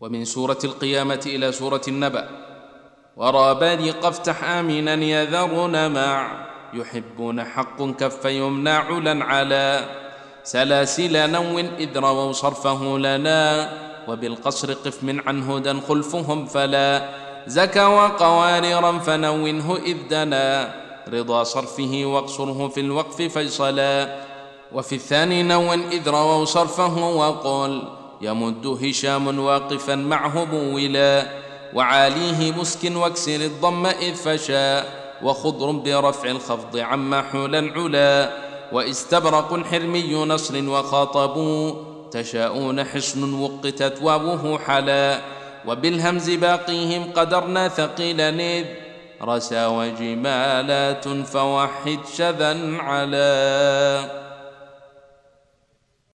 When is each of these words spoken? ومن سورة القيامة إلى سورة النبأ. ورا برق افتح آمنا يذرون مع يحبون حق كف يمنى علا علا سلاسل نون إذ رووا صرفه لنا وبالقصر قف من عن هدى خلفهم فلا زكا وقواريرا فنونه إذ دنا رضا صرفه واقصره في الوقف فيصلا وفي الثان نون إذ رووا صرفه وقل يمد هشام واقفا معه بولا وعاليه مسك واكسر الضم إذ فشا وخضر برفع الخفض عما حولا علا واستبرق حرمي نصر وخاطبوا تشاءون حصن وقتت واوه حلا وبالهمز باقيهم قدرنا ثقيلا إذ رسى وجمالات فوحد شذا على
ومن 0.00 0.24
سورة 0.24 0.58
القيامة 0.64 1.22
إلى 1.26 1.52
سورة 1.52 1.82
النبأ. 1.88 2.28
ورا 3.16 3.52
برق 3.52 4.06
افتح 4.06 4.44
آمنا 4.44 4.94
يذرون 4.94 5.92
مع 5.92 6.46
يحبون 6.74 7.44
حق 7.44 7.82
كف 7.82 8.24
يمنى 8.24 8.70
علا 8.70 9.24
علا 9.24 9.84
سلاسل 10.44 11.30
نون 11.30 11.58
إذ 11.58 11.98
رووا 11.98 12.32
صرفه 12.32 12.98
لنا 12.98 13.72
وبالقصر 14.08 14.72
قف 14.72 15.04
من 15.04 15.20
عن 15.28 15.42
هدى 15.42 15.80
خلفهم 15.80 16.46
فلا 16.46 17.08
زكا 17.46 17.84
وقواريرا 17.84 18.98
فنونه 18.98 19.76
إذ 19.76 19.96
دنا 20.10 20.74
رضا 21.08 21.44
صرفه 21.44 22.02
واقصره 22.04 22.68
في 22.68 22.80
الوقف 22.80 23.22
فيصلا 23.22 24.16
وفي 24.72 24.94
الثان 24.94 25.42
نون 25.42 25.72
إذ 25.72 26.08
رووا 26.08 26.44
صرفه 26.44 27.08
وقل 27.08 27.82
يمد 28.20 28.66
هشام 28.66 29.38
واقفا 29.38 29.94
معه 29.94 30.44
بولا 30.44 31.26
وعاليه 31.74 32.52
مسك 32.52 32.96
واكسر 32.96 33.40
الضم 33.40 33.86
إذ 33.86 34.14
فشا 34.14 34.84
وخضر 35.22 35.70
برفع 35.70 36.30
الخفض 36.30 36.76
عما 36.76 37.22
حولا 37.22 37.72
علا 37.76 38.30
واستبرق 38.72 39.66
حرمي 39.66 40.14
نصر 40.14 40.68
وخاطبوا 40.68 41.74
تشاءون 42.10 42.84
حصن 42.84 43.40
وقتت 43.40 44.02
واوه 44.02 44.58
حلا 44.58 45.20
وبالهمز 45.66 46.30
باقيهم 46.30 47.12
قدرنا 47.12 47.68
ثقيلا 47.68 48.28
إذ 48.28 48.64
رسى 49.22 49.66
وجمالات 49.66 51.08
فوحد 51.08 51.98
شذا 52.16 52.76
على 52.78 54.25